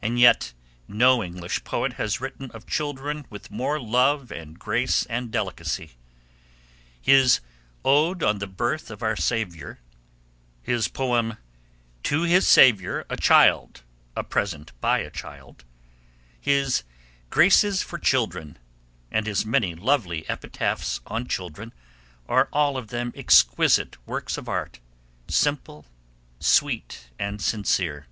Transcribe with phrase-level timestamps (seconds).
[0.00, 0.52] And yet
[0.86, 5.96] no English poet has written of children with more love and grace and delicacy.
[7.02, 7.40] His
[7.84, 9.80] Ode on the Birth of Our Saviour,
[10.62, 11.36] his poem
[12.04, 13.82] To His Saviour, A Child:
[14.14, 15.64] A Present by a Child,
[16.40, 16.84] his
[17.28, 18.58] Graces for Children,
[19.10, 21.72] and his many lovely epitaphs on children
[22.28, 24.78] are all of them exquisite works of art,
[25.26, 25.86] simple,
[26.38, 28.06] sweet and sincere.